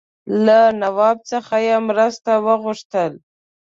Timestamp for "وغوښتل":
2.45-3.11